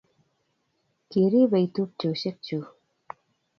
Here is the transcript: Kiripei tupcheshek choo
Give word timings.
Kiripei 1.09 1.65
tupcheshek 1.73 2.37
choo 2.45 2.65